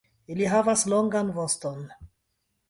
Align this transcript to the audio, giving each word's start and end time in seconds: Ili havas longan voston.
Ili 0.35 0.47
havas 0.53 0.85
longan 0.93 1.29
voston. 1.37 1.85